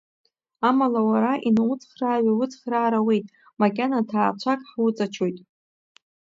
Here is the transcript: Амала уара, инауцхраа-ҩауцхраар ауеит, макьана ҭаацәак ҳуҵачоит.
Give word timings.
Амала 0.67 1.01
уара, 1.09 1.33
инауцхраа-ҩауцхраар 1.47 2.93
ауеит, 2.99 3.25
макьана 3.59 4.01
ҭаацәак 4.09 4.61
ҳуҵачоит. 4.69 5.37